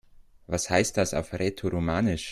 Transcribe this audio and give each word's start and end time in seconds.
Was 0.47 0.71
heißt 0.71 0.97
das 0.97 1.13
auf 1.13 1.31
Rätoromanisch? 1.31 2.29